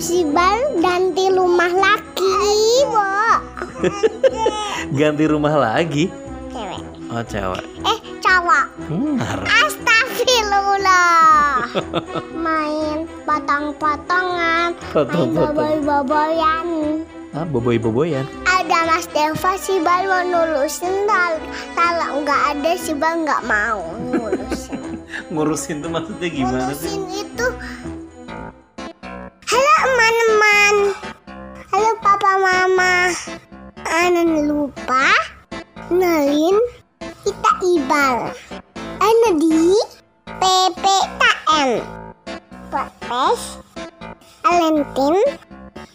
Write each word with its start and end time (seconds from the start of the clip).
Si 0.00 0.24
Bal 0.24 0.80
ganti 0.80 1.28
rumah 1.28 1.68
lagi, 1.68 2.32
Bo. 2.88 3.12
Ganti 4.98 5.24
rumah 5.28 5.54
lagi? 5.56 6.08
Cewek. 6.50 6.80
Oh 7.10 7.22
cewek. 7.24 7.64
Eh, 7.84 7.98
cowok. 8.20 8.66
Ngarep. 8.88 9.46
Astagfirullah. 9.46 11.64
Main 12.46 13.06
potong-potongan, 13.28 14.72
main 14.72 14.90
Potong-potong. 14.90 15.54
boboy-boboyan. 15.54 16.66
Ah, 17.30 17.46
boboy-boboyan. 17.46 18.26
Ada 18.42 18.90
Mas 18.90 19.06
Deva 19.10 19.54
si 19.54 19.78
Bal 19.78 20.06
mau 20.06 20.22
nulusin 20.24 21.06
kalau 21.72 22.22
nggak 22.22 22.42
ada 22.56 22.72
si 22.74 22.90
Bal 22.90 23.22
nggak 23.22 23.42
mau. 23.46 23.86
Ngurusin 25.30 25.78
tuh 25.78 25.94
maksudnya 25.94 26.26
gimana 26.26 26.74
sih? 26.74 26.90
Nulusin 26.90 27.02
itu. 27.22 27.46
Halo 29.46 29.72
teman-teman. 29.78 30.74
Halo 31.70 31.90
papa 32.02 32.32
mama. 32.34 33.14
Anan 33.86 34.50
lupa 34.50 35.14
Nalin 35.86 36.58
Kita 37.22 37.52
ibal. 37.62 38.34
Ana 38.98 39.30
di 39.38 39.70
PPKN 40.26 41.70
Podcast 42.74 43.62
Alentin 44.42 45.14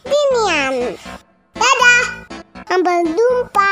Dinian 0.08 0.96
Dadah. 1.60 2.04
Sampai 2.72 3.04
jumpa 3.04 3.65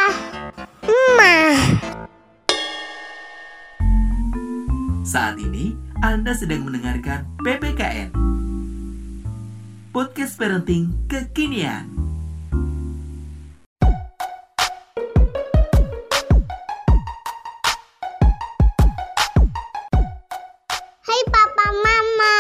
Anda 6.04 6.36
sedang 6.36 6.68
mendengarkan 6.68 7.24
PPKN 7.48 8.12
Podcast 9.96 10.36
Parenting 10.36 10.92
Kekinian. 11.08 11.88
Hai 21.08 21.22
papa 21.32 21.68
mama. 21.72 22.36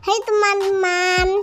Hai 0.00 0.18
teman-teman 0.24 1.37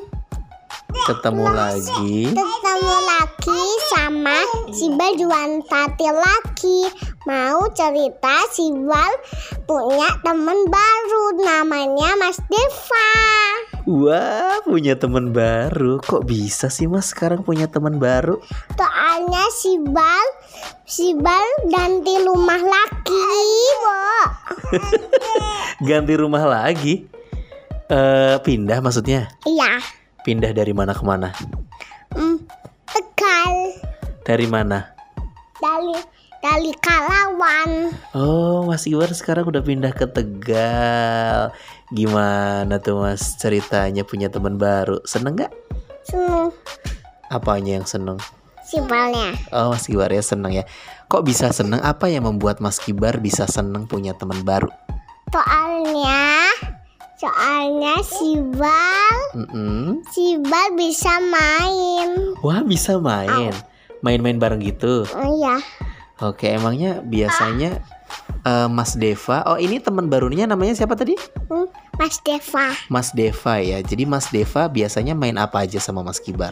Ketemu 1.05 1.45
lagi. 1.53 2.33
Ketemu 2.33 2.95
lagi 3.05 3.61
sama 3.93 4.41
si 4.73 4.89
Bal 4.89 5.13
Juan 5.13 5.61
Tati 5.61 6.09
lagi. 6.09 6.89
Mau 7.29 7.69
cerita 7.77 8.41
si 8.49 8.73
Bal 8.73 9.13
punya 9.69 10.09
teman 10.25 10.65
baru 10.65 11.25
namanya 11.45 12.17
Mas 12.17 12.41
Deva. 12.49 13.13
Wah 13.85 14.65
punya 14.65 14.97
teman 14.97 15.29
baru. 15.29 16.01
Kok 16.01 16.25
bisa 16.25 16.73
sih 16.73 16.89
mas 16.89 17.13
sekarang 17.13 17.45
punya 17.45 17.69
teman 17.69 18.01
baru? 18.01 18.41
Soalnya 18.73 19.45
si 19.53 19.77
Bal 19.77 20.27
Si 20.89 21.13
Bal 21.13 21.69
ganti 21.69 22.17
rumah 22.25 22.65
lagi. 22.65 23.29
Bo 23.77 24.01
Ganti 25.93 26.13
rumah 26.17 26.49
lagi? 26.49 27.05
Eh 27.93 28.41
Pindah 28.41 28.81
maksudnya? 28.81 29.29
Iya 29.45 30.01
Pindah 30.25 30.57
dari 30.57 30.73
mana 30.73 30.97
ke 30.97 31.05
mana? 31.05 31.29
Hmm, 32.09 32.41
Tegal 32.89 33.77
Dari 34.25 34.49
mana? 34.49 34.89
Dari 35.61 36.01
Dari 36.41 36.73
Kalawan. 36.81 37.93
Oh 38.17 38.65
Mas 38.65 38.89
Iwar 38.89 39.13
sekarang 39.13 39.45
udah 39.45 39.61
pindah 39.61 39.93
ke 39.93 40.09
Tegal. 40.09 41.53
Gimana 41.93 42.81
tuh 42.81 43.05
mas? 43.05 43.37
Ceritanya 43.37 44.01
punya 44.01 44.33
teman 44.33 44.57
baru. 44.57 44.97
Seneng 45.05 45.45
gak? 45.45 45.53
Seneng. 46.09 46.49
Apanya 47.29 47.77
yang 47.77 47.85
seneng? 47.85 48.17
si 48.65 48.81
Balnya 48.81 49.37
Oh 49.53 49.69
Mas 49.69 49.85
Kibar 49.85 50.09
ya 50.09 50.25
seneng 50.25 50.49
ya. 50.49 50.65
Kok 51.05 51.21
bisa 51.21 51.53
seneng? 51.53 51.85
Apa 51.85 52.09
yang 52.09 52.25
membuat 52.25 52.57
Mas 52.65 52.81
Kibar 52.81 53.21
bisa 53.21 53.45
seneng 53.45 53.85
punya 53.85 54.17
teman 54.17 54.41
baru? 54.41 54.73
Soalnya 55.29 56.49
Soalnya 57.15 58.03
si 58.03 58.35
Bal 58.59 59.17
Mm-mm. 59.31 60.03
Si 60.11 60.35
Bal 60.43 60.75
bisa 60.75 61.15
main 61.23 62.35
Wah 62.43 62.59
bisa 62.59 62.99
main 62.99 63.55
Main-main 64.03 64.35
bareng 64.35 64.59
gitu 64.59 65.07
Oh 65.15 65.27
iya 65.31 65.63
Oke 66.19 66.51
emangnya 66.51 66.99
biasanya 66.99 67.79
eh, 68.43 68.67
Mas 68.67 68.99
Deva 68.99 69.47
Oh 69.47 69.55
ini 69.55 69.79
teman 69.79 70.11
barunya 70.11 70.43
namanya 70.43 70.75
siapa 70.75 70.99
tadi? 70.99 71.15
Hmm, 71.47 71.71
Mas 71.95 72.19
Deva 72.19 72.75
Mas 72.91 73.09
Deva 73.15 73.63
ya 73.63 73.79
Jadi 73.79 74.03
Mas 74.03 74.27
Deva 74.27 74.67
biasanya 74.67 75.15
main 75.15 75.39
apa 75.39 75.63
aja 75.63 75.79
sama 75.79 76.03
Mas 76.03 76.19
Kibar? 76.19 76.51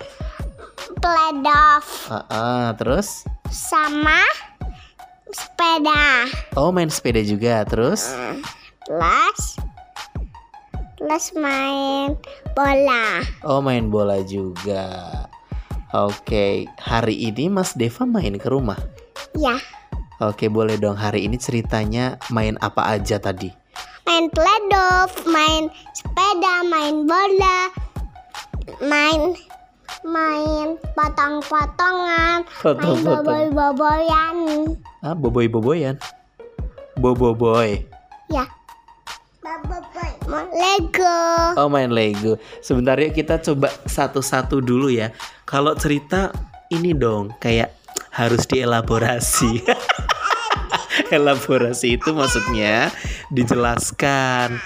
Pledov 0.97 1.83
Ah, 2.07 2.23
ah, 2.31 2.67
terus? 2.79 3.27
Sama 3.51 4.23
Sepeda 5.27 6.31
Oh 6.55 6.71
main 6.71 6.87
sepeda 6.87 7.19
juga 7.19 7.67
Terus? 7.67 8.07
Plus 8.87 9.59
Plus 11.03 11.35
main 11.35 12.15
bola. 12.55 13.19
Oh 13.43 13.59
main 13.59 13.91
bola 13.91 14.23
juga. 14.23 15.11
Oke 15.91 16.63
Hari 16.79 17.27
ini 17.27 17.51
Mas 17.51 17.75
Deva 17.75 18.07
main 18.07 18.39
ke 18.39 18.47
rumah? 18.47 18.79
Ya 19.35 19.59
Oke 20.23 20.47
boleh 20.47 20.79
dong. 20.79 20.95
Hari 20.95 21.27
ini 21.27 21.35
ceritanya 21.35 22.15
main 22.31 22.55
apa 22.63 22.95
aja 22.95 23.19
tadi? 23.19 23.51
Main 24.07 24.31
Pledov 24.31 25.11
Main 25.27 25.67
sepeda 25.91 26.63
Main 26.71 27.03
bola 27.03 27.59
Main 28.79 29.35
Main 30.07 30.79
potong-potongan 30.95 32.47
Main 32.47 32.63
Potong-potong. 32.63 33.03
boboy-boboyan 33.27 34.37
Ah 35.03 35.11
boboy-boboyan 35.11 35.99
Boboiboy 36.95 37.83
Ya 38.31 38.47
Lego. 40.53 41.19
Oh 41.59 41.67
main 41.67 41.91
Lego. 41.91 42.39
Sebentar 42.63 42.95
yuk 42.95 43.11
kita 43.11 43.43
coba 43.43 43.67
satu-satu 43.83 44.63
dulu 44.63 44.87
ya. 44.87 45.11
Kalau 45.43 45.75
cerita 45.75 46.31
ini 46.71 46.95
dong 46.95 47.35
Kayak 47.43 47.75
harus 48.15 48.47
dielaborasi. 48.47 49.61
Elaborasi 51.17 51.97
itu 51.99 52.13
maksudnya 52.13 52.93
Dijelaskan 53.33 54.61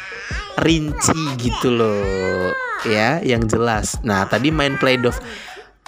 Rinci 0.61 1.21
gitu 1.41 1.73
loh 1.73 2.53
Ya 2.85 3.17
yang 3.25 3.49
jelas. 3.49 3.97
Nah 4.05 4.29
tadi 4.29 4.53
main 4.53 4.77
Play-Doh 4.77 5.15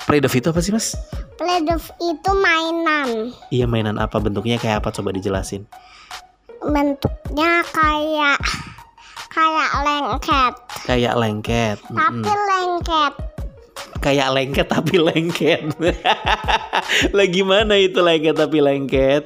Play-Doh 0.10 0.32
itu 0.34 0.48
apa 0.50 0.62
sih 0.66 0.74
mas? 0.74 0.98
Pledov 1.38 1.84
itu 2.02 2.32
mainan. 2.36 3.32
Iya 3.54 3.70
mainan 3.70 3.96
apa? 3.96 4.18
Bentuknya 4.20 4.58
kayak 4.58 4.84
apa? 4.84 4.96
Coba 4.96 5.14
dijelasin. 5.14 5.68
Bentuknya 6.60 7.64
kayak 7.72 8.40
kayak 9.30 9.72
lengket. 9.86 10.54
Kayak 10.86 11.16
lengket 11.16 11.78
tapi 11.88 12.18
lengket. 12.26 13.14
Kayak 14.00 14.30
lengket 14.32 14.68
tapi 14.68 14.96
lengket. 14.98 15.62
Lagi 17.18 17.42
mana 17.44 17.76
itu 17.78 18.00
lengket 18.00 18.36
tapi 18.36 18.60
lengket? 18.60 19.24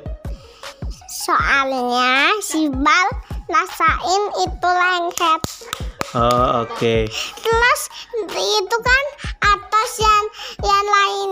Soalnya 1.08 2.36
si 2.42 2.68
bal 2.68 3.08
rasain 3.48 4.24
itu 4.44 4.70
lengket. 4.70 5.42
Oh 6.14 6.66
oke. 6.66 6.96
Terus 7.38 7.82
itu 8.30 8.78
kan 8.78 9.06
atas 9.42 9.90
yang 9.98 10.24
yang 10.62 10.86
lain 10.86 11.30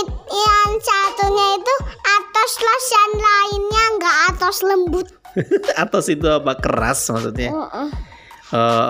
it- 0.00 0.20
yang 0.28 0.70
satunya 0.80 1.46
itu 1.56 1.74
atas 2.04 2.50
terus 2.56 2.86
yang 2.92 3.12
lainnya 3.16 3.84
nggak 3.96 4.16
atas 4.32 4.56
lembut 4.60 5.08
Atas 5.82 6.08
itu 6.08 6.26
apa? 6.28 6.56
Keras 6.58 7.08
maksudnya. 7.10 7.50
Oh 7.52 7.88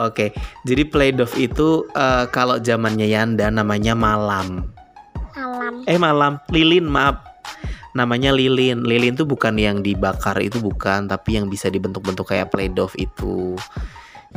oke. 0.06 0.30
Jadi 0.62 0.82
Play-Doh 0.86 1.30
itu 1.34 1.86
eh, 1.94 2.24
Kalau 2.30 2.62
zamannya 2.62 3.10
Yanda 3.10 3.50
namanya 3.50 3.94
malam. 3.98 4.70
Alam 5.34 5.82
Eh 5.86 5.98
malam. 5.98 6.38
Lilin 6.50 6.86
maaf. 6.86 7.26
Namanya 7.94 8.30
lilin. 8.30 8.86
Lilin 8.86 9.18
tuh 9.18 9.26
bukan 9.26 9.58
yang 9.58 9.82
dibakar 9.82 10.38
itu 10.38 10.62
bukan 10.62 11.10
Tapi 11.10 11.40
yang 11.40 11.50
bisa 11.50 11.66
dibentuk-bentuk 11.66 12.30
kayak 12.30 12.54
Play-Doh 12.54 12.92
itu. 12.94 13.58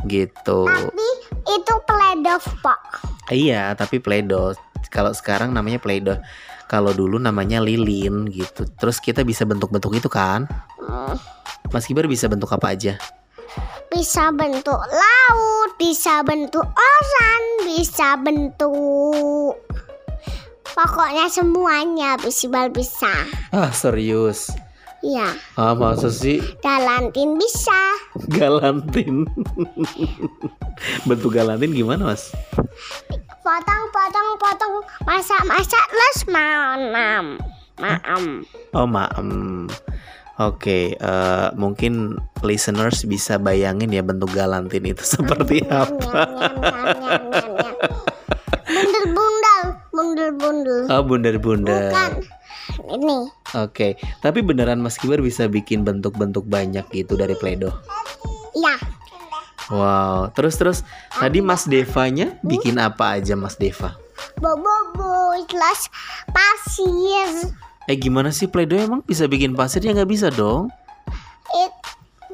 Gitu. 0.08 0.60
Tapi 0.66 1.08
itu 1.42 1.74
pledov 1.84 2.44
pak. 2.64 2.82
Iya 3.28 3.76
tapi 3.76 4.00
Play-Doh 4.00 4.56
Kalau 4.88 5.12
sekarang 5.12 5.52
namanya 5.52 5.84
Play-Doh 5.84 6.18
Kalau 6.72 6.96
dulu 6.96 7.20
namanya 7.20 7.60
lilin 7.60 8.26
gitu. 8.32 8.66
Terus 8.80 9.04
kita 9.04 9.28
bisa 9.28 9.44
bentuk-bentuk 9.44 9.92
itu 9.92 10.08
kan? 10.08 10.48
Mm. 10.80 11.41
Mas 11.72 11.88
Kibar 11.88 12.08
bisa 12.08 12.28
bentuk 12.28 12.52
apa 12.52 12.76
aja 12.76 13.00
bisa 13.92 14.32
bentuk 14.32 14.80
laut 14.80 15.70
bisa 15.76 16.24
bentuk 16.24 16.64
orang 16.64 17.44
bisa 17.68 18.16
bentuk 18.16 19.60
pokoknya 20.64 21.28
semuanya 21.28 22.16
bisibal 22.16 22.72
bisa 22.72 23.12
Ah 23.52 23.72
serius 23.72 24.52
Iya, 25.02 25.34
Ah, 25.58 25.74
masa 25.74 26.14
sih 26.14 26.38
galantin 26.62 27.34
bisa. 27.34 27.82
galantin? 28.38 29.26
Bentuk 31.10 31.34
galantin 31.34 31.74
gimana, 31.74 32.14
Mas? 32.14 32.30
Potong, 33.42 33.84
potong, 33.90 34.30
potong, 34.38 34.74
masak, 35.10 35.42
masak, 35.50 35.86
terus 35.90 36.30
maam, 36.30 37.34
maam. 37.82 38.46
Oh, 38.78 38.86
maem. 38.86 39.66
Oke, 40.42 40.98
eh, 40.98 41.48
mungkin 41.54 42.18
listeners 42.42 43.06
bisa 43.06 43.38
bayangin 43.38 43.94
ya 43.94 44.02
bentuk 44.02 44.34
galantin 44.34 44.90
itu 44.90 45.04
seperti 45.20 45.62
apa. 45.70 46.10
Bundel, 48.66 49.06
bundel, 49.14 49.62
bundel, 49.94 50.32
bundel. 50.34 50.80
Oh, 50.90 51.04
bundar-bundar. 51.06 51.94
Bukan. 51.94 52.12
Ini. 52.90 53.18
Oke, 53.60 54.00
tapi 54.24 54.40
beneran 54.42 54.82
Mas 54.82 54.98
Kibar 54.98 55.22
bisa 55.22 55.46
bikin 55.46 55.86
bentuk-bentuk 55.86 56.48
banyak 56.48 56.88
gitu 56.90 57.14
dari 57.20 57.38
Play-Doh. 57.38 57.76
Iya. 58.58 58.76
Wow, 59.70 60.34
terus 60.34 60.58
terus 60.58 60.82
tadi 61.14 61.40
Mas 61.40 61.70
Devanya 61.70 62.36
bikin 62.42 62.82
apa 62.82 63.22
aja 63.22 63.38
Mas 63.38 63.56
Deva? 63.56 63.96
Bobo, 64.42 65.38
terus 65.46 65.88
pasir. 66.34 67.54
Eh 67.90 67.98
gimana 67.98 68.30
sih 68.30 68.46
Play-Doh 68.46 68.78
emang 68.78 69.02
bisa 69.02 69.26
bikin 69.26 69.58
pasir 69.58 69.82
ya 69.82 69.98
nggak 69.98 70.12
bisa 70.12 70.30
dong? 70.30 70.70
It, 71.58 71.74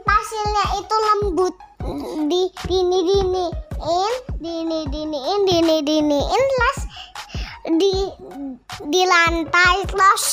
pasirnya 0.03 0.65
itu 0.75 0.95
lembut. 0.95 1.55
Di 2.27 2.51
dini 2.67 2.99
diniin, 3.07 4.13
dini 4.43 4.79
diniin, 4.91 5.39
dini 5.47 5.77
diniin, 5.87 6.43
terus 6.51 6.79
di 7.79 7.93
di 8.91 9.01
lantai 9.07 9.87
terus 9.87 10.25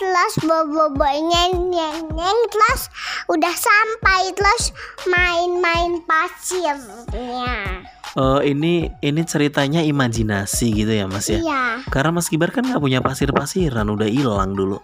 terus 0.00 0.34
bobo-bobonya 0.42 1.52
nyeng 1.54 2.38
terus 2.50 2.88
udah 3.28 3.54
sampai 3.54 4.32
terus 4.32 4.74
main-main 5.06 6.02
pasirnya. 6.08 7.84
Oh 8.18 8.42
ini 8.42 8.90
ini 9.06 9.22
ceritanya 9.22 9.86
imajinasi 9.86 10.74
gitu 10.74 10.90
ya 10.90 11.06
Mas 11.06 11.30
ya? 11.30 11.38
Iya. 11.38 11.62
Karena 11.94 12.10
Mas 12.10 12.26
Kibar 12.26 12.50
kan 12.50 12.66
nggak 12.66 12.82
punya 12.82 12.98
pasir-pasiran, 12.98 13.86
udah 13.86 14.10
hilang 14.10 14.58
dulu. 14.58 14.82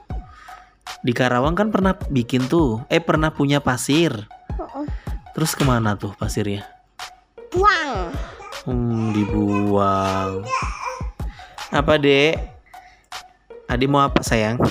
Di 1.02 1.11
Karawang 1.11 1.58
kan 1.58 1.75
pernah 1.75 1.99
bikin 2.11 2.46
tuh, 2.46 2.87
eh 2.87 3.02
pernah 3.02 3.34
punya 3.34 3.58
pasir. 3.58 4.14
Uh-uh. 4.55 4.87
Terus 5.34 5.58
ke 5.58 5.67
mana 5.67 5.99
tuh 5.99 6.14
pasirnya? 6.14 6.70
Buang. 7.50 8.14
Hmm, 8.62 9.11
dibuang. 9.11 10.46
Apa 11.75 11.99
dek? 11.99 12.38
Adi 13.67 13.90
mau 13.90 14.06
apa 14.06 14.23
sayang? 14.23 14.62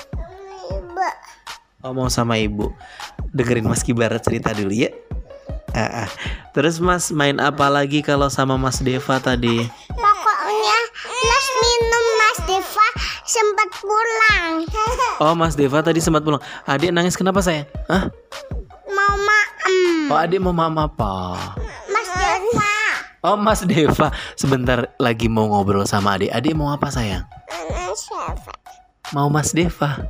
Oh 1.86 1.94
mau 1.94 2.10
sama 2.10 2.42
ibu 2.42 2.74
Dengerin 3.30 3.70
Mas 3.70 3.86
Kibar 3.86 4.10
cerita 4.18 4.58
dulu 4.58 4.74
ya. 4.74 4.90
Terus 6.56 6.80
Mas 6.80 7.12
main 7.12 7.36
apa 7.44 7.68
lagi 7.68 8.00
kalau 8.00 8.32
sama 8.32 8.56
Mas 8.56 8.80
Deva 8.80 9.20
tadi? 9.20 9.68
Pokoknya 9.92 10.80
terus 11.04 11.48
minum 11.60 12.06
Mas 12.16 12.40
Deva 12.48 12.88
sempat 13.28 13.70
pulang. 13.84 14.52
Oh 15.20 15.36
Mas 15.36 15.60
Deva 15.60 15.84
tadi 15.84 16.00
sempat 16.00 16.24
pulang 16.24 16.40
Adik 16.64 16.96
nangis 16.96 17.20
kenapa 17.20 17.44
sayang? 17.44 17.68
Hah? 17.92 18.08
Mau 18.88 19.14
maem. 19.20 20.12
Oh 20.12 20.20
adik 20.20 20.40
mau 20.40 20.56
mama 20.56 20.88
apa? 20.88 21.36
Mas 21.92 22.10
Deva. 22.16 22.76
Oh 23.26 23.36
Mas 23.36 23.62
Deva 23.66 24.14
Sebentar 24.40 24.96
lagi 25.02 25.26
mau 25.28 25.50
ngobrol 25.50 25.84
sama 25.90 26.16
adik 26.16 26.32
Adik 26.32 26.54
mau 26.56 26.72
apa 26.72 26.88
sayang? 26.94 27.26
Siapa? 27.96 28.52
Mau 29.16 29.32
Mas 29.32 29.56
Deva 29.56 30.04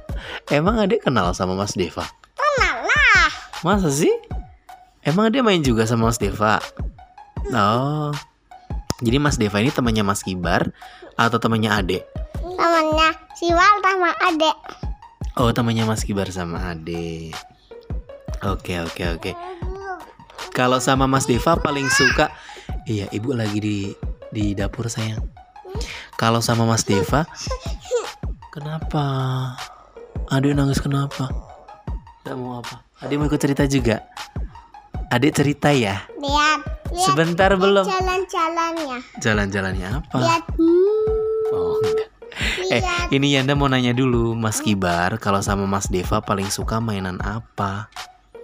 Emang 0.50 0.82
adik 0.82 1.06
kenal 1.06 1.34
sama 1.34 1.58
Mas 1.58 1.74
Deva? 1.78 2.06
Kenal 2.34 2.86
lah. 2.86 3.30
Masa 3.64 3.90
sih? 3.90 4.14
Emang 5.06 5.30
dia 5.30 5.46
main 5.46 5.62
juga 5.62 5.86
sama 5.86 6.10
Mas 6.10 6.18
Deva? 6.18 6.58
Oh. 7.54 8.10
Jadi 9.06 9.22
Mas 9.22 9.38
Deva 9.38 9.62
ini 9.62 9.70
temannya 9.70 10.02
Mas 10.02 10.26
Kibar 10.26 10.74
atau 11.14 11.38
temannya 11.38 11.70
Ade? 11.70 12.00
Namanya 12.42 13.14
si 13.38 13.54
Wal 13.54 13.78
sama 13.86 14.10
adek. 14.26 14.58
Oh, 15.38 15.54
temannya 15.54 15.86
Mas 15.86 16.02
Kibar 16.02 16.26
sama 16.34 16.74
Ade. 16.74 17.30
Oke, 18.50 18.82
oke, 18.82 19.04
oke. 19.14 19.32
Kalau 20.58 20.82
sama 20.82 21.06
Mas 21.06 21.30
Deva 21.30 21.54
paling 21.54 21.86
suka 21.86 22.34
Iya, 22.90 23.06
Ibu 23.14 23.38
lagi 23.38 23.62
di 23.62 23.78
di 24.34 24.58
dapur 24.58 24.90
sayang. 24.90 25.22
Kalau 26.18 26.42
sama 26.42 26.66
Mas 26.66 26.82
Deva 26.82 27.30
Kenapa? 28.50 29.06
Adik 30.34 30.58
nangis 30.58 30.82
kenapa? 30.82 31.30
Gak 32.26 32.34
mau 32.40 32.58
apa? 32.64 32.82
Adik 33.06 33.22
mau 33.22 33.30
ikut 33.30 33.38
cerita 33.38 33.70
juga? 33.70 34.02
Adik 35.16 35.32
cerita 35.32 35.72
ya? 35.72 36.04
Lihat. 36.20 36.60
Lihat 36.92 37.08
Sebentar 37.08 37.56
belum. 37.56 37.88
jalan-jalannya. 37.88 39.00
Jalan-jalannya 39.24 39.88
apa? 40.04 40.18
Lihat. 40.20 40.44
Hmm, 40.60 41.54
Oh, 41.56 41.80
enggak. 41.80 42.10
Eh, 42.68 42.84
lihat. 42.84 43.08
ini 43.16 43.32
Yanda 43.32 43.56
mau 43.56 43.72
nanya 43.72 43.96
dulu, 43.96 44.36
Mas 44.36 44.60
Kibar, 44.60 45.16
kalau 45.24 45.40
sama 45.40 45.64
Mas 45.64 45.88
Deva 45.88 46.20
paling 46.20 46.52
suka 46.52 46.84
mainan 46.84 47.16
apa? 47.24 47.88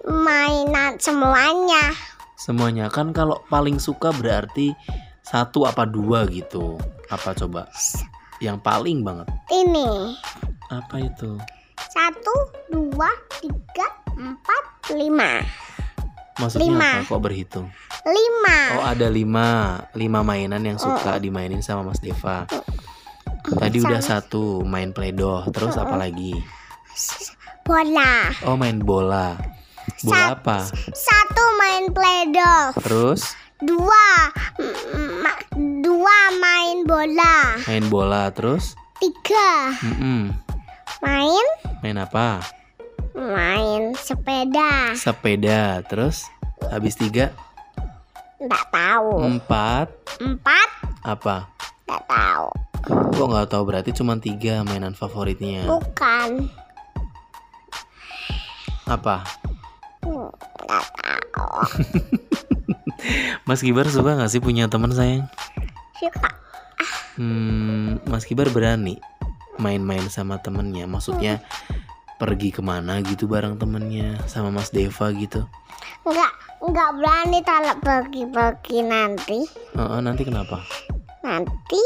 Mainan 0.08 0.96
semuanya. 0.96 1.92
Semuanya 2.40 2.88
kan 2.88 3.12
kalau 3.12 3.44
paling 3.52 3.76
suka 3.76 4.16
berarti 4.16 4.72
satu 5.28 5.68
apa 5.68 5.84
dua 5.84 6.24
gitu. 6.32 6.80
Apa 7.12 7.36
coba? 7.36 7.68
Yang 8.40 8.64
paling 8.64 9.04
banget. 9.04 9.28
Ini. 9.52 10.16
Apa 10.72 11.04
itu? 11.04 11.36
Satu, 11.92 12.32
dua, 12.72 13.12
tiga, 13.44 13.92
empat, 14.16 14.64
lima. 14.96 15.44
Maksudnya 16.42 16.66
Lima. 16.68 16.90
apa? 16.98 17.08
Kok 17.08 17.22
berhitung? 17.22 17.68
Lima. 18.02 18.60
Oh 18.76 18.84
ada 18.84 19.08
lima, 19.08 19.48
lima 19.94 20.20
mainan 20.22 20.66
yang 20.66 20.76
suka 20.76 21.16
dimainin 21.16 21.62
sama 21.62 21.86
Mas 21.86 22.02
Deva. 22.02 22.50
Tadi 23.44 23.78
udah 23.80 24.02
satu 24.02 24.62
main 24.64 24.90
play-doh, 24.90 25.46
terus 25.50 25.78
apa 25.78 25.94
lagi? 25.96 26.34
Bola. 27.62 28.34
Oh 28.44 28.58
main 28.58 28.82
bola. 28.82 29.38
Bola 30.02 30.34
apa? 30.34 30.66
Satu 30.92 31.44
main 31.58 31.90
play-doh. 31.90 32.74
Terus 32.82 33.38
Dua. 33.62 34.34
mm, 34.58 35.10
ma- 35.22 35.42
dua 35.86 36.18
main 36.36 36.82
bola. 36.82 37.62
main 37.62 37.86
bola, 37.86 38.34
terus? 38.34 38.74
Tiga. 38.98 39.70
Mm-mm. 39.86 40.34
Main. 41.02 41.46
Main 41.82 41.98
apa? 41.98 42.42
Main 43.12 43.92
sepeda. 43.94 44.96
Sepeda, 44.96 45.84
terus? 45.84 46.28
Habis 46.64 46.96
tiga, 46.96 47.34
Nggak 48.38 48.66
tahu. 48.70 49.12
empat, 49.28 49.88
Empat. 50.18 50.70
apa? 51.02 51.36
Nggak 51.86 52.04
tahu. 52.08 52.48
Kok 53.12 53.28
nggak 53.28 53.48
tahu 53.48 53.64
berarti 53.64 53.92
cuma 53.92 54.18
tiga 54.18 54.64
mainan 54.64 54.94
favoritnya. 54.94 55.66
Bukan. 55.66 56.50
Apa? 58.88 59.26
Nggak 60.02 60.86
tahu. 60.96 61.52
Mas 63.46 63.62
Kibar 63.62 63.86
suka 63.86 64.16
nggak 64.16 64.32
sih 64.32 64.42
punya 64.42 64.66
teman 64.66 64.94
sayang? 64.94 65.26
Suka. 65.98 66.30
Hmm, 67.18 68.00
Mas 68.08 68.24
Kibar 68.24 68.50
berani 68.50 68.98
main-main 69.58 70.08
sama 70.08 70.40
temennya. 70.40 70.86
Maksudnya 70.86 71.42
pergi 72.22 72.54
ke 72.54 72.62
mana 72.62 73.02
gitu 73.02 73.26
bareng 73.26 73.58
temennya 73.58 74.22
sama 74.30 74.54
Mas 74.54 74.70
Deva 74.70 75.10
gitu. 75.18 75.42
Nggak. 76.06 76.34
Nggak 76.62 76.90
berani 77.02 77.40
kalau 77.42 77.74
pergi-pergi 77.82 78.86
nanti. 78.86 79.50
Heeh, 79.74 80.00
nanti 80.06 80.22
kenapa? 80.22 80.62
Nanti. 81.26 81.82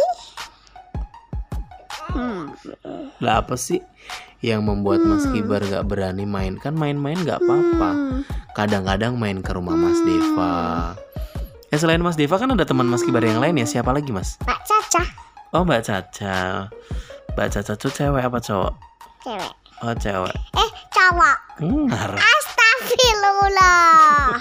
Hmm. 2.12 2.52
Lah 3.24 3.40
apa 3.40 3.56
sih 3.56 3.80
yang 4.44 4.68
membuat 4.68 5.00
Mas 5.08 5.24
Kibar 5.32 5.64
gak 5.64 5.88
berani 5.88 6.28
main? 6.28 6.60
Kan 6.60 6.76
main-main 6.76 7.16
gak 7.24 7.40
apa-apa. 7.40 7.90
Hmm. 7.96 8.20
Kadang-kadang 8.52 9.16
main 9.16 9.40
ke 9.40 9.56
rumah 9.56 9.80
Mas 9.80 10.00
Deva. 10.04 10.92
Ya 11.72 11.78
selain 11.80 12.04
Mas 12.04 12.20
Deva 12.20 12.36
kan 12.36 12.52
ada 12.52 12.68
teman 12.68 12.88
Mas 12.92 13.08
Kibar 13.08 13.24
yang 13.24 13.40
lain 13.40 13.56
ya. 13.56 13.68
Siapa 13.68 13.96
lagi 13.96 14.12
Mas? 14.12 14.36
Pak 14.44 14.60
Caca. 14.68 15.04
Oh 15.56 15.64
Mbak 15.64 15.82
Caca. 15.88 16.68
Mbak 17.32 17.48
Caca 17.48 17.74
tuh 17.80 17.92
cewek 17.96 18.28
apa 18.28 18.40
cowok? 18.44 18.76
Cewek. 19.24 19.65
Oh 19.84 19.92
cewek. 20.00 20.32
Eh, 20.56 20.70
cowok. 20.88 21.38
Hmm, 21.60 21.92
ngarep. 21.92 22.16
Astagfirullah. 22.16 24.40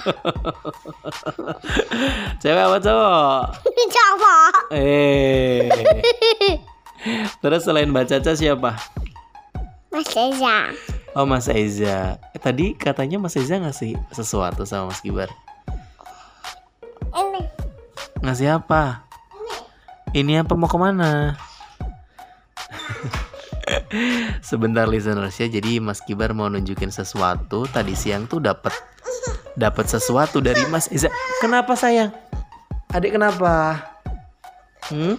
cewek 2.41 2.63
apa 2.63 2.77
cowok? 2.79 3.43
cowok. 3.99 4.55
Eh. 4.71 5.67
Terus 7.43 7.67
selain 7.67 7.91
Mbak 7.91 8.15
Caca 8.15 8.31
siapa? 8.31 8.79
Mas 9.91 10.07
Eza. 10.15 10.71
Oh 11.15 11.27
Mas 11.27 11.51
Eza. 11.51 12.15
Eh, 12.31 12.39
tadi 12.39 12.71
katanya 12.71 13.19
Mas 13.19 13.35
Eza 13.35 13.59
ngasih 13.59 13.99
sesuatu 14.15 14.63
sama 14.63 14.95
Mas 14.95 15.03
Kibar. 15.03 15.27
Ini. 17.11 17.43
Ngasih 18.23 18.63
apa? 18.63 19.03
Ini 20.15 20.47
apa 20.47 20.55
mau 20.55 20.71
ke 20.71 20.79
mana? 20.79 21.35
Sebentar 24.41 24.89
listeners 24.89 25.37
ya. 25.37 25.47
Jadi 25.49 25.79
Mas 25.79 26.01
Kibar 26.01 26.33
mau 26.33 26.49
nunjukin 26.49 26.89
sesuatu. 26.89 27.69
Tadi 27.69 27.93
siang 27.93 28.25
tuh 28.25 28.41
dapat 28.41 28.73
dapat 29.55 29.85
sesuatu 29.87 30.43
dari 30.43 30.63
Mas 30.67 30.91
Iza. 30.91 31.07
Kenapa 31.39 31.73
sayang? 31.73 32.11
Adik 32.91 33.15
kenapa? 33.15 33.81
Hmm? 34.91 35.17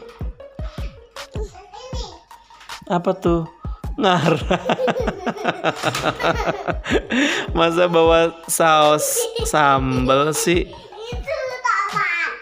Apa 2.86 3.10
tuh? 3.16 3.44
Ngarah. 3.96 4.60
Masa 7.56 7.88
bawa 7.88 8.32
saus 8.46 9.16
sambal 9.48 10.30
sih? 10.36 10.68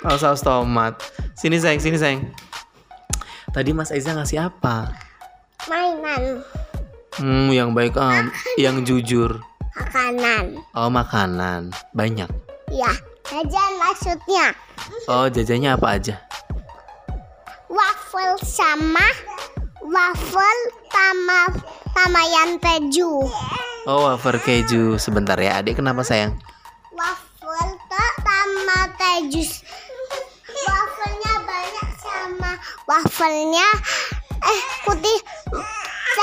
Oh, 0.04 0.19
saus 0.21 0.45
tomat. 0.45 1.00
Sini 1.38 1.57
sayang, 1.57 1.81
sini 1.81 1.97
sayang. 1.97 2.23
Tadi 3.54 3.71
Mas 3.71 3.95
Aiza 3.95 4.12
ngasih 4.12 4.50
apa? 4.50 5.03
Mainan. 5.64 6.44
Hmm, 7.16 7.49
yang 7.54 7.73
baik 7.73 7.97
am, 7.97 8.28
yang 8.61 8.83
jujur. 8.85 9.40
Makanan. 9.75 10.61
Oh, 10.76 10.90
makanan. 10.90 11.71
Banyak. 11.94 12.28
Ya, 12.68 12.92
jajan 13.26 13.73
maksudnya. 13.78 14.52
Oh, 15.06 15.30
jajannya 15.30 15.78
apa 15.78 15.99
aja? 15.99 16.14
Waffle 17.71 18.38
sama 18.44 19.06
waffle 19.83 20.62
sama 20.90 21.40
sama 21.94 22.23
yang 22.28 22.59
keju. 22.59 23.26
Oh, 23.87 23.99
wafer 24.11 24.38
keju. 24.42 24.99
Sebentar 24.99 25.38
ya, 25.38 25.62
adik 25.62 25.78
kenapa 25.78 26.02
sayang? 26.02 26.35
Waffle 26.94 27.73
tuh 27.88 28.11
sama 28.23 28.80
keju. 28.99 29.42
Wafelnya 30.64 31.35
banyak 31.47 31.88
sama 31.99 32.52
wafelnya 32.85 33.68
eh 34.44 34.61
putih 34.85 35.18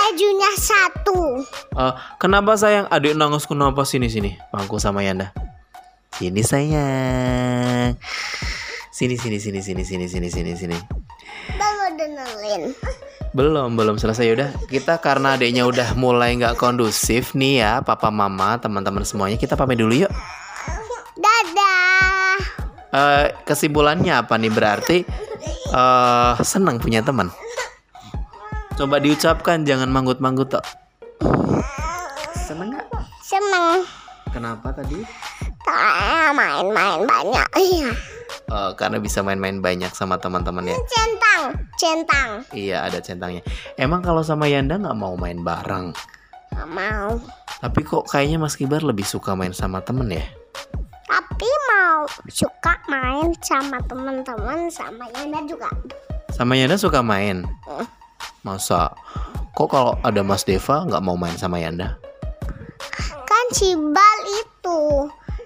kejunya 0.01 0.51
satu. 0.57 1.45
Oh, 1.77 1.93
kenapa 2.17 2.57
sayang? 2.57 2.89
Adik 2.89 3.13
nangis 3.13 3.45
kenapa 3.45 3.85
sini 3.85 4.09
sini? 4.09 4.33
Pangku 4.49 4.81
sama 4.81 5.05
Yanda. 5.05 5.29
Sini 6.17 6.41
sayang. 6.41 7.95
Sini 8.91 9.15
sini 9.15 9.37
sini 9.39 9.59
sini 9.63 9.83
sini 9.85 10.05
sini 10.09 10.27
sini 10.29 10.51
sini. 10.57 10.77
Baru 11.55 11.85
dengerin. 11.95 12.73
Belum, 13.31 13.79
belum 13.79 13.95
selesai 13.95 14.27
udah. 14.35 14.49
Kita 14.67 14.99
karena 14.99 15.39
adiknya 15.39 15.63
udah 15.63 15.95
mulai 15.95 16.35
nggak 16.35 16.59
kondusif 16.59 17.31
nih 17.31 17.63
ya, 17.63 17.73
papa 17.79 18.11
mama, 18.11 18.59
teman-teman 18.59 19.07
semuanya, 19.07 19.39
kita 19.39 19.55
pamit 19.55 19.79
dulu 19.79 20.03
yuk. 20.03 20.11
Dadah. 21.15 22.35
Eh, 22.91 23.25
kesimpulannya 23.47 24.11
apa 24.19 24.35
nih 24.35 24.51
berarti 24.51 24.97
eh 25.71 26.33
senang 26.43 26.83
punya 26.83 26.99
teman. 26.99 27.31
Coba 28.81 28.97
diucapkan 28.97 29.61
jangan 29.61 29.93
manggut-manggut 29.93 30.57
tok. 30.57 30.65
Seneng 32.33 32.73
nggak? 32.73 32.89
Seneng. 33.21 33.85
Kenapa 34.33 34.73
tadi? 34.73 35.05
Tak 35.61 36.33
main-main 36.33 37.05
banyak. 37.05 37.45
Iya. 37.61 37.93
Eh, 38.49 38.71
karena 38.73 38.97
bisa 38.97 39.21
main-main 39.21 39.61
banyak 39.61 39.93
sama 39.93 40.17
teman-teman 40.17 40.73
ya. 40.73 40.77
Centang, 40.89 41.43
centang. 41.77 42.29
Iya 42.57 42.89
ada 42.89 42.97
centangnya. 42.97 43.45
Emang 43.77 44.01
kalau 44.01 44.25
sama 44.25 44.49
Yanda 44.49 44.81
nggak 44.81 44.97
mau 44.97 45.13
main 45.13 45.45
bareng. 45.45 45.93
Gak 46.49 46.69
mau. 46.73 47.21
Tapi 47.61 47.85
kok 47.85 48.09
kayaknya 48.09 48.41
Mas 48.41 48.57
Kibar 48.57 48.81
lebih 48.81 49.05
suka 49.05 49.37
main 49.37 49.53
sama 49.53 49.85
temen 49.85 50.09
ya? 50.09 50.25
Tapi 51.05 51.49
mau 51.69 52.09
suka 52.33 52.81
main 52.89 53.29
sama 53.45 53.77
teman-teman 53.85 54.73
sama 54.73 55.05
Yana 55.13 55.45
juga. 55.45 55.69
Sama 56.33 56.57
Yanda 56.57 56.81
suka 56.81 57.05
main. 57.05 57.45
Eh. 57.69 58.00
Masa? 58.41 58.89
Kok 59.53 59.67
kalau 59.67 59.93
ada 60.01 60.21
Mas 60.21 60.41
Deva 60.41 60.81
nggak 60.83 61.03
mau 61.03 61.13
main 61.13 61.35
sama 61.35 61.61
Yanda? 61.61 61.97
Kan 63.21 63.45
si 63.51 63.75
Bal 63.75 64.19
itu. 64.33 64.81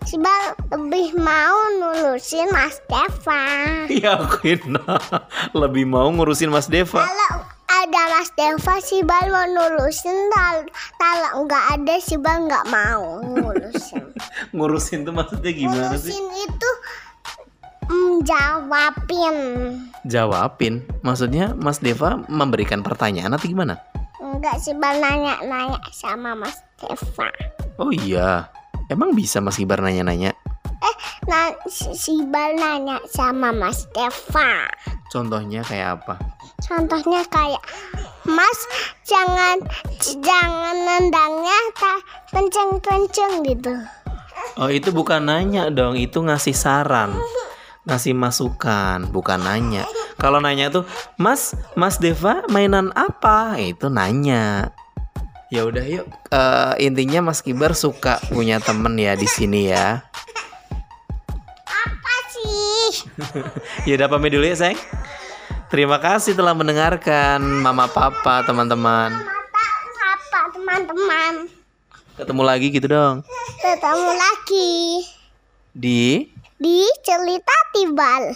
Si 0.06 0.16
Bal 0.16 0.42
lebih 0.72 1.18
mau 1.18 1.58
nurusin 1.76 2.48
Mas 2.50 2.80
Deva. 2.86 3.44
Yakin 4.06 4.78
lebih 5.62 5.86
mau 5.86 6.08
ngurusin 6.08 6.48
Mas 6.48 6.70
Deva. 6.70 7.04
Kalau 7.04 7.34
ada 7.68 8.02
Mas 8.14 8.30
Deva 8.32 8.76
si 8.80 9.02
Bal 9.02 9.28
mau 9.28 9.44
nurusin. 9.46 10.16
tal- 10.32 10.70
Kalau 10.96 11.44
nggak 11.44 11.66
ada 11.76 11.96
si 12.00 12.16
Bal 12.16 12.46
nggak 12.46 12.66
mau 12.70 13.20
nurusin. 13.20 14.06
Ngurusin 14.56 15.04
tuh 15.04 15.12
maksudnya 15.12 15.52
gimana 15.52 15.92
sih? 15.94 16.14
nurusin 16.14 16.26
itu 16.40 16.70
mm, 18.22 18.24
jawabin. 18.24 19.38
Jawabin. 20.08 20.86
Maksudnya 21.04 21.52
Mas 21.60 21.84
Deva 21.84 22.24
memberikan 22.32 22.80
pertanyaan 22.80 23.36
atau 23.36 23.48
gimana? 23.48 23.82
Enggak 24.24 24.64
si 24.64 24.72
Bal 24.76 25.04
nanya-nanya 25.04 25.84
sama 25.92 26.34
Mas 26.34 26.64
Deva. 26.80 27.30
Oh 27.76 27.92
iya. 27.92 28.48
Emang 28.88 29.12
bisa 29.18 29.42
Mas 29.42 29.58
Kibar 29.60 29.82
nanya-nanya? 29.82 30.38
Nah, 31.26 31.58
si, 31.66 31.90
si 31.98 32.14
nanya 32.30 33.02
sama 33.10 33.50
Mas 33.50 33.90
Deva. 33.90 34.70
Contohnya 35.10 35.66
kayak 35.66 36.02
apa? 36.02 36.22
Contohnya 36.62 37.26
kayak 37.34 37.64
Mas 38.30 38.60
jangan 39.02 39.58
jangan 40.02 40.76
nendangnya 40.86 41.60
tak 41.74 42.00
kenceng-kenceng 42.30 43.42
gitu. 43.42 43.74
Oh 44.62 44.70
itu 44.70 44.94
bukan 44.94 45.26
nanya 45.26 45.74
dong, 45.74 45.98
itu 45.98 46.22
ngasih 46.22 46.54
saran, 46.54 47.18
ngasih 47.86 48.18
masukan, 48.18 49.10
bukan 49.14 49.40
nanya. 49.42 49.86
Kalau 50.18 50.42
nanya 50.42 50.74
tuh, 50.74 50.84
Mas, 51.22 51.54
Mas 51.78 52.02
Deva 52.02 52.42
mainan 52.50 52.90
apa? 52.98 53.62
Itu 53.62 53.94
nanya. 53.94 54.74
Ya 55.54 55.62
udah 55.70 55.86
yuk. 55.86 56.10
Eh, 56.34 56.74
intinya 56.90 57.30
Mas 57.30 57.46
Kibar 57.46 57.78
suka 57.78 58.18
punya 58.34 58.58
temen 58.58 58.98
ya 58.98 59.14
di 59.14 59.30
sini 59.30 59.70
ya. 59.70 60.02
Apa 61.70 62.16
sih? 62.34 62.86
Ya 63.88 64.02
udah 64.02 64.10
pamit 64.10 64.34
dulu 64.34 64.50
ya 64.50 64.58
sayang. 64.58 64.82
Terima 65.70 66.02
kasih 66.02 66.34
telah 66.34 66.58
mendengarkan 66.58 67.42
Mama 67.42 67.86
Papa 67.86 68.42
teman-teman. 68.46 69.14
Mata 69.14 69.66
apa 70.18 70.42
teman-teman? 70.58 71.34
Ketemu 72.18 72.42
lagi 72.42 72.68
gitu 72.72 72.88
dong. 72.90 73.16
Ketemu 73.60 74.12
lagi 74.16 74.74
Di 75.76 76.32
di 76.56 76.88
cerita 77.04 77.56
Tibal. 77.76 78.32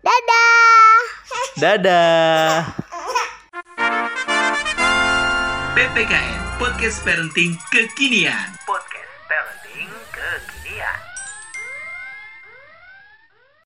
Dadah. 0.00 1.00
dadah. 1.60 2.64
PPKN 5.76 6.40
Podcast 6.56 7.04
Parenting 7.04 7.60
Kekinian. 7.68 8.56